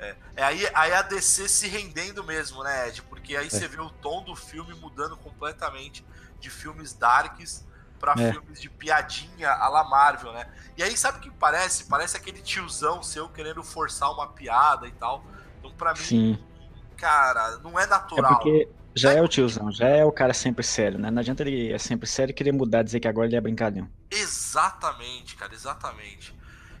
[0.00, 3.02] É, é aí, aí a DC se rendendo mesmo, né, Ed?
[3.02, 3.50] Porque aí é.
[3.50, 6.04] você vê o tom do filme mudando completamente
[6.40, 7.64] de filmes darks
[8.00, 8.32] para é.
[8.32, 10.46] filmes de piadinha a la Marvel, né?
[10.76, 11.84] E aí, sabe o que parece?
[11.84, 15.22] Parece aquele tiozão seu querendo forçar uma piada e tal.
[15.58, 16.38] Então, pra mim, Sim.
[16.96, 18.32] cara, não é natural.
[18.32, 21.10] É porque já é o tiozão, já é o cara sempre sério, né?
[21.10, 23.88] Não adianta ele é sempre sério e querer mudar, dizer que agora ele é brincalhão.
[24.10, 26.34] Exatamente, cara, exatamente.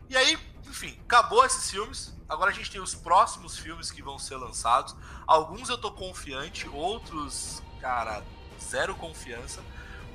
[0.08, 2.18] E aí, enfim, acabou esses filmes.
[2.28, 4.96] Agora a gente tem os próximos filmes que vão ser lançados.
[5.26, 8.22] Alguns eu tô confiante, outros, cara,
[8.60, 9.60] zero confiança.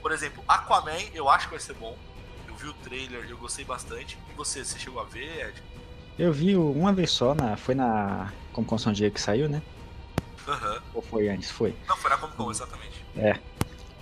[0.06, 1.98] Por exemplo, Aquaman, eu acho que vai ser bom.
[2.48, 4.20] Eu vi o trailer, eu gostei bastante.
[4.30, 5.64] E você, você chegou a ver, Ed?
[6.20, 9.64] Eu vi uma vez só, na, foi na Comic Con São Diego que saiu, né?
[10.48, 10.80] Uhum.
[10.94, 11.50] Ou foi antes?
[11.50, 11.76] Foi.
[11.88, 13.04] Não, foi na Comic Con, exatamente.
[13.18, 13.40] É.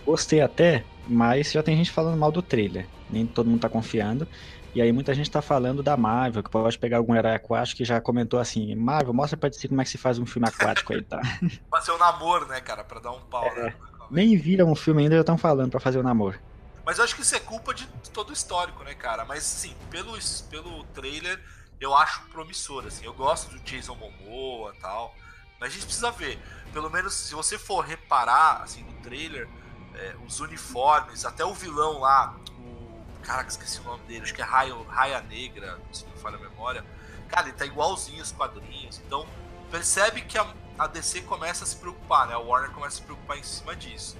[0.05, 2.85] Gostei até, mas já tem gente falando mal do trailer.
[3.09, 4.27] Nem todo mundo tá confiando.
[4.75, 7.85] E aí muita gente tá falando da Marvel, que pode pegar algum herói aquático que
[7.85, 10.91] já comentou assim, Marvel, mostra pra ti como é que se faz um filme aquático
[10.91, 11.21] aí, tá?
[11.71, 12.83] pra ser um namoro, né, cara?
[12.83, 13.63] Pra dar um pau, é.
[13.63, 13.75] né?
[14.13, 16.39] Nem viram o filme ainda já estão falando para fazer o namoro.
[16.85, 19.25] Mas eu acho que isso é culpa de todo o histórico, né, cara?
[19.25, 20.17] Mas sim, pelo,
[20.49, 21.39] pelo trailer
[21.79, 23.05] eu acho promissor, assim.
[23.05, 25.15] Eu gosto do Jason Momoa tal.
[25.59, 26.39] Mas a gente precisa ver.
[26.71, 29.47] Pelo menos se você for reparar, assim, no trailer,
[29.95, 33.03] é, os uniformes, até o vilão lá, o.
[33.23, 36.37] Cara, que esqueci o nome dele, acho que é Raia, Raia Negra, se não falha
[36.37, 36.85] a memória.
[37.29, 39.01] Cara, ele tá igualzinho os quadrinhos.
[39.05, 39.27] Então,
[39.71, 40.45] percebe que a,
[40.77, 42.33] a DC começa a se preocupar, né?
[42.33, 44.17] A Warner começa a se preocupar em cima disso.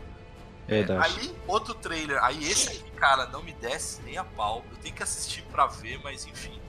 [0.67, 4.63] É, aí, outro trailer, aí esse aqui, cara, não me desce nem a pau.
[4.71, 6.59] Eu tenho que assistir pra ver, mas enfim.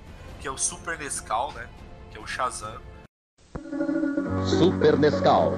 [0.41, 1.69] Que é o Super Nescau, né?
[2.11, 2.81] Que é o Shazam.
[4.45, 5.53] Super Nescau.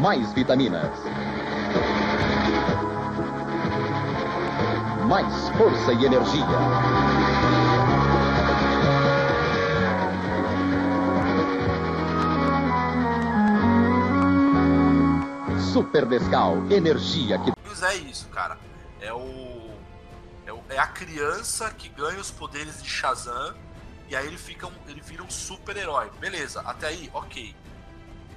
[0.00, 0.92] Mais vitaminas
[5.08, 6.44] mais força e energia.
[15.72, 17.52] Super Descal, energia que.
[17.80, 18.58] É isso, cara.
[19.00, 19.70] É o...
[20.44, 20.60] é o.
[20.68, 23.54] É a criança que ganha os poderes de Shazam
[24.10, 24.72] e aí ele fica um...
[24.86, 26.10] ele vira um super-herói.
[26.20, 27.56] Beleza, até aí, ok.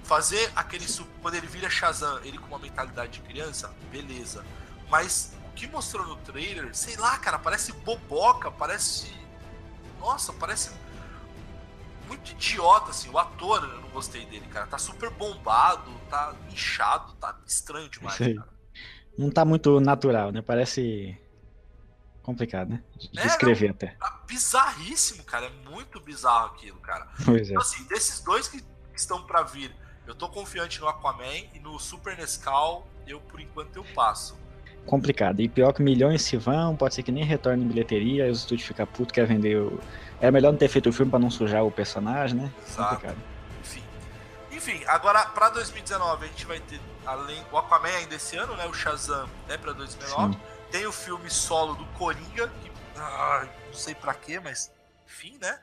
[0.04, 0.86] Fazer aquele.
[1.22, 4.46] Quando ele vira Shazam, ele com uma mentalidade de criança, beleza.
[4.90, 9.12] Mas que mostrou no trailer, sei lá, cara, parece boboca, parece.
[10.00, 10.72] Nossa, parece
[12.08, 13.10] muito idiota, assim.
[13.10, 14.68] O ator, eu não gostei dele, cara.
[14.68, 18.50] Tá super bombado, tá inchado, tá estranho demais, cara.
[19.18, 20.42] Não tá muito natural, né?
[20.42, 21.18] Parece
[22.24, 22.84] complicado, né?
[22.98, 23.88] De é, descrever não, até.
[23.96, 25.48] Tá bizarríssimo, cara.
[25.48, 27.08] É muito bizarro aquilo, cara.
[27.24, 27.52] Pois é.
[27.52, 28.64] Então, assim, desses dois que
[28.96, 29.76] estão para vir,
[30.08, 34.41] eu tô confiante no Aquaman e no Super Nescau, eu por enquanto eu passo
[34.86, 35.40] complicado.
[35.42, 38.40] E pior que milhões se vão, pode ser que nem retorne em bilheteria, aí os
[38.40, 39.80] estúdios ficam putos, quer vender o...
[40.20, 42.52] É melhor não ter feito o filme para não sujar o personagem, né?
[42.68, 42.96] Exato.
[42.96, 43.18] Complicado.
[43.62, 43.84] Enfim.
[44.52, 48.66] Enfim, agora para 2019 a gente vai ter, além o Aquaman ainda esse ano, né?
[48.68, 50.34] O Shazam é para 2019.
[50.34, 50.40] Sim.
[50.72, 54.72] Tem o filme solo do Coringa, que ah, não sei para quê, mas
[55.08, 55.60] enfim, né?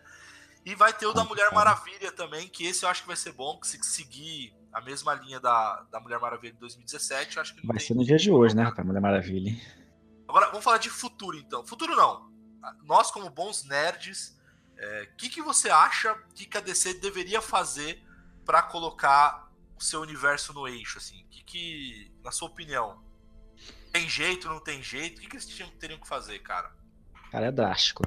[0.64, 3.32] E vai ter o da Mulher Maravilha também, que esse eu acho que vai ser
[3.32, 7.54] bom, que se seguir a mesma linha da, da Mulher Maravilha de 2017, eu acho
[7.54, 8.86] que Vai ser no dia de hoje, né, rapaz?
[8.86, 9.56] Mulher Maravilha.
[10.28, 11.66] Agora, vamos falar de futuro, então.
[11.66, 12.30] Futuro não.
[12.84, 14.38] Nós, como bons nerds,
[14.76, 18.02] o é, que, que você acha que a DC deveria fazer
[18.44, 21.24] para colocar o seu universo no eixo, assim?
[21.30, 23.02] Que, que, na sua opinião,
[23.92, 25.18] tem jeito, não tem jeito?
[25.18, 26.70] O que, que eles tinham, teriam que fazer, cara?
[27.30, 28.02] Cara, é drástico.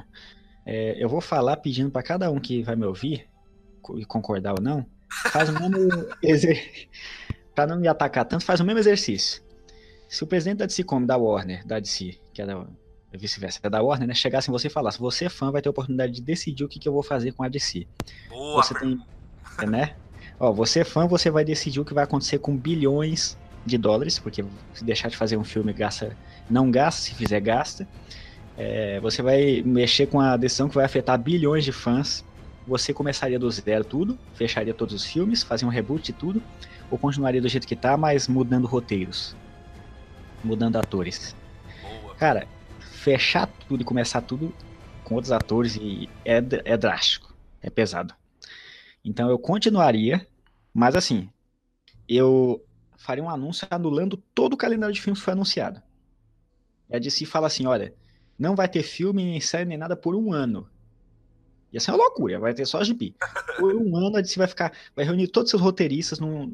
[0.66, 3.28] É, eu vou falar pedindo para cada um que vai me ouvir,
[3.96, 4.86] e concordar ou não,
[5.32, 6.88] faz o mesmo exercício.
[7.54, 9.42] pra não me atacar tanto, faz o mesmo exercício.
[10.08, 12.66] Se o presidente da DC Comics, da Warner, da DC, que é da
[13.14, 15.70] vice-versa, é da Warner, né, chegasse em você e falasse, você é fã, vai ter
[15.70, 17.88] a oportunidade de decidir o que, que eu vou fazer com a DC.
[18.30, 19.00] Boa, você tem,
[19.68, 19.96] né?
[20.40, 24.18] Ó, você é fã, você vai decidir o que vai acontecer com bilhões de dólares,
[24.18, 24.44] porque
[24.74, 26.18] se deixar de fazer um filme, gasta,
[26.50, 27.88] não gasta, se fizer, gasta.
[28.58, 32.26] É, você vai mexer com a decisão que vai afetar bilhões de fãs.
[32.68, 36.42] Você começaria do zero tudo, fecharia todos os filmes, fazia um reboot de tudo,
[36.90, 39.36] ou continuaria do jeito que tá, mas mudando roteiros,
[40.44, 41.36] mudando atores.
[41.82, 42.16] Boa.
[42.16, 42.48] Cara,
[42.80, 44.54] fechar tudo e começar tudo
[45.04, 48.14] com outros atores e é, é drástico, é pesado.
[49.04, 50.26] Então eu continuaria,
[50.74, 51.30] mas assim,
[52.08, 52.64] eu
[52.96, 55.82] faria um anúncio anulando todo o calendário de filmes que foi anunciado.
[56.90, 57.94] E a DC fala assim, olha,
[58.38, 60.70] não vai ter filme, nem série, nem nada por um ano.
[61.72, 63.16] Ia ser uma loucura, vai ter só gibi.
[63.58, 66.54] Por um ano a DC vai ficar, vai reunir todos os seus roteiristas no,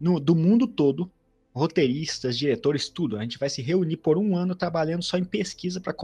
[0.00, 1.10] no, do mundo todo,
[1.54, 3.16] roteiristas, diretores, tudo.
[3.16, 5.94] A gente vai se reunir por um ano trabalhando só em pesquisa para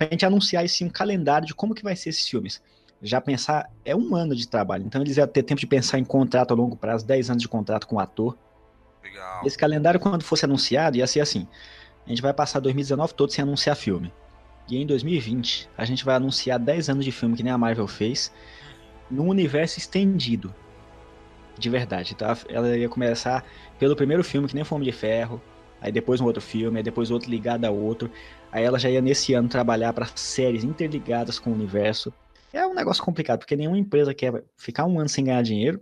[0.00, 2.62] a gente anunciar esse um calendário de como que vai ser esses filmes.
[3.00, 4.84] Já pensar, é um ano de trabalho.
[4.84, 7.48] Então eles iam ter tempo de pensar em contrato a longo prazo, 10 anos de
[7.48, 8.36] contrato com o ator.
[9.02, 9.46] Legal.
[9.46, 11.46] Esse calendário, quando fosse anunciado, ia ser assim.
[12.04, 14.12] A gente vai passar 2019 todo sem anunciar filme.
[14.68, 17.86] E em 2020, a gente vai anunciar 10 anos de filme que nem a Marvel
[17.86, 18.32] fez,
[19.10, 20.54] num universo estendido.
[21.58, 22.12] De verdade.
[22.14, 23.44] Então ela ia começar
[23.78, 25.40] pelo primeiro filme, que nem Fome de Ferro,
[25.80, 28.10] aí depois um outro filme, aí depois outro ligado a outro.
[28.52, 32.12] Aí ela já ia nesse ano trabalhar para séries interligadas com o universo.
[32.52, 35.80] É um negócio complicado, porque nenhuma empresa quer ficar um ano sem ganhar dinheiro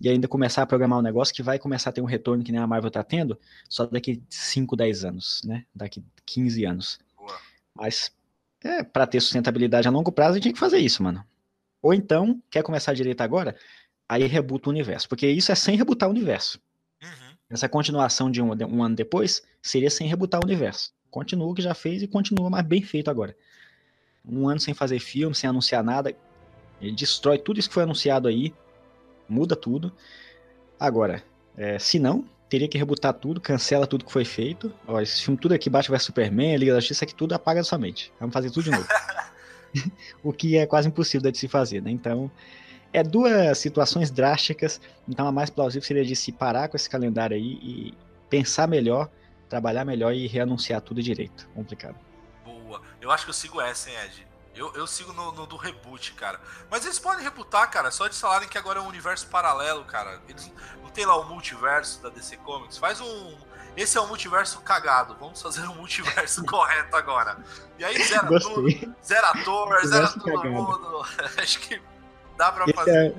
[0.00, 2.52] e ainda começar a programar um negócio que vai começar a ter um retorno que
[2.52, 5.64] nem a Marvel tá tendo só daqui 5, 10 anos, né?
[5.74, 7.00] Daqui 15 anos.
[7.16, 7.36] Boa.
[7.74, 8.12] Mas
[8.68, 11.24] é, para ter sustentabilidade a longo prazo, a gente tem que fazer isso, mano.
[11.80, 13.56] Ou então, quer começar direito agora?
[14.06, 15.08] Aí rebuta o universo.
[15.08, 16.60] Porque isso é sem rebutar o universo.
[17.02, 17.36] Uhum.
[17.48, 20.92] Essa continuação de um, de um ano depois seria sem rebutar o universo.
[21.10, 23.34] Continua o que já fez e continua mais bem feito agora.
[24.22, 26.14] Um ano sem fazer filme, sem anunciar nada.
[26.80, 28.52] Ele destrói tudo isso que foi anunciado aí.
[29.26, 29.92] Muda tudo.
[30.78, 31.24] Agora,
[31.56, 34.72] é, se não, teria que rebutar tudo, cancela tudo que foi feito.
[34.86, 37.64] Ó, esse filme tudo aqui, Batman vs Superman, Liga da Justiça, aqui tudo apaga da
[37.64, 38.12] sua mente.
[38.18, 38.86] Vamos fazer tudo de novo.
[40.22, 41.90] o que é quase impossível de se fazer, né?
[41.90, 42.30] Então,
[42.92, 44.80] é duas situações drásticas.
[45.08, 47.94] Então, a mais plausível seria de se parar com esse calendário aí e
[48.30, 49.10] pensar melhor,
[49.48, 51.48] trabalhar melhor e reanunciar tudo direito.
[51.54, 51.96] Complicado.
[52.44, 52.80] Boa.
[53.00, 54.27] Eu acho que eu sigo essa, hein, Ed?
[54.58, 56.40] Eu, eu sigo no, no do reboot, cara.
[56.70, 60.20] Mas eles podem rebutar, cara, só de falarem que agora é um universo paralelo, cara.
[60.28, 60.50] Eles
[60.82, 62.76] não tem lá o multiverso da DC Comics.
[62.76, 63.36] Faz um.
[63.76, 65.16] Esse é um multiverso cagado.
[65.20, 67.38] Vamos fazer um multiverso correto agora.
[67.78, 68.80] E aí zera Gostei.
[68.80, 68.94] tudo.
[69.04, 70.50] Zera ator, zera todo cagado.
[70.50, 71.06] mundo.
[71.40, 71.80] Acho que
[72.36, 73.14] dá pra Esse fazer.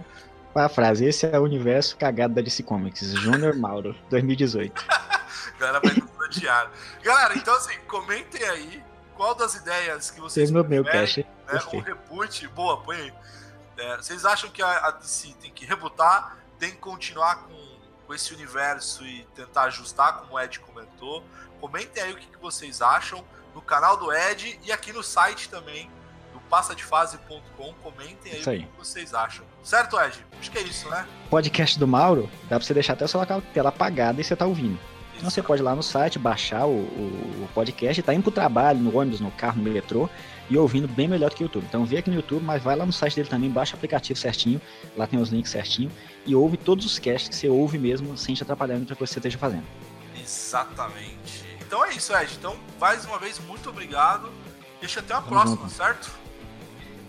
[0.55, 1.05] é a frase.
[1.05, 3.11] Esse é o universo cagado da DC Comics.
[3.13, 4.85] Júnior Mauro, 2018.
[5.57, 6.69] Galera vai nos odiar.
[7.01, 8.88] Galera, então assim, comentem aí
[9.19, 11.27] qual das ideias que vocês Terminou meu cache.
[11.45, 11.59] né?
[11.73, 13.13] Um reboot, boa, põe aí.
[13.75, 17.77] É, vocês acham que a, a DC tem que rebutar, tem que continuar com,
[18.07, 21.21] com esse universo e tentar ajustar, como o Ed comentou?
[21.59, 23.21] Comentem aí o que, que vocês acham
[23.53, 25.91] no canal do Ed e aqui no site também,
[26.31, 27.73] do passadefase.com.
[27.83, 28.59] Comentem aí, aí.
[28.59, 29.45] o que vocês acham.
[29.61, 30.25] Certo, Ed?
[30.39, 31.05] Acho que é isso, né?
[31.29, 33.19] Podcast do Mauro, dá pra você deixar até o seu
[33.53, 34.79] tela apagada e você tá ouvindo.
[35.19, 38.31] Então você pode ir lá no site, baixar o, o, o podcast, tá indo pro
[38.31, 40.09] trabalho, no ônibus, no carro, no metrô,
[40.49, 41.65] e ouvindo bem melhor do que o YouTube.
[41.67, 44.17] Então vê aqui no YouTube, mas vai lá no site dele também, baixa o aplicativo
[44.17, 44.61] certinho,
[44.95, 45.91] lá tem os links certinho,
[46.25, 49.09] e ouve todos os casts que você ouve mesmo, sem te atrapalhar em outra coisa
[49.09, 49.65] que você esteja fazendo.
[50.17, 51.43] Exatamente.
[51.59, 52.33] Então é isso, Ed.
[52.39, 54.31] Então, mais uma vez, muito obrigado.
[54.79, 55.71] Deixa até a Tamo próxima, junto.
[55.73, 56.09] certo?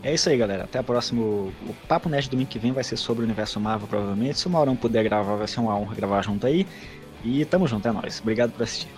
[0.02, 0.64] É isso aí, galera.
[0.64, 1.22] Até a próxima.
[1.22, 1.52] O
[1.86, 4.38] Papo Nerd domingo que vem vai ser sobre o universo Marvel, provavelmente.
[4.38, 6.66] Se o Maurão puder gravar, vai ser uma honra gravar junto aí.
[7.24, 8.20] E tamo junto, é nóis.
[8.20, 8.88] Obrigado por assistir.